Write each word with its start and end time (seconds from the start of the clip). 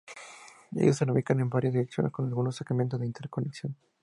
Ellos 0.75 0.97
se 0.97 1.05
ramifican 1.05 1.39
en 1.41 1.49
varias 1.51 1.73
direcciones 1.75 2.11
con 2.11 2.25
algunos 2.25 2.55
segmentos 2.55 2.99
de 2.99 3.05
interconexión. 3.05 3.75